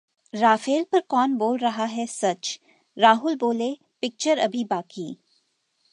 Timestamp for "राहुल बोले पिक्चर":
2.97-4.37